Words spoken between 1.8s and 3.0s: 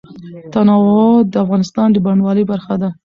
د بڼوالۍ برخه ده.